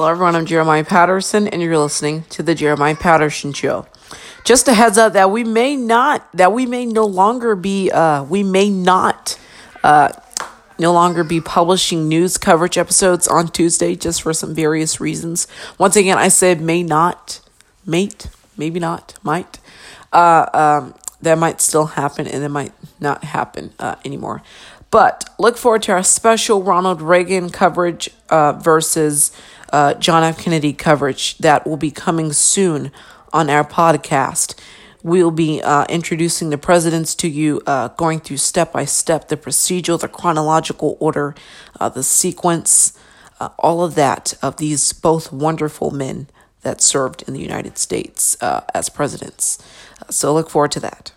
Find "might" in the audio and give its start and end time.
19.22-19.58, 21.36-21.60, 22.48-22.72